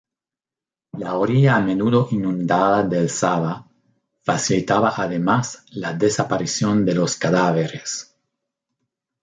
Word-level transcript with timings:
La 1.01 1.11
orilla 1.23 1.51
a 1.57 1.59
menudo 1.65 2.01
inundada 2.17 2.81
del 2.87 3.07
Sava 3.11 3.69
facilitaba 4.23 4.91
además 4.97 5.63
la 5.73 5.93
desaparición 5.93 6.83
de 6.83 6.95
los 6.95 7.15
cadáveres. 7.17 8.15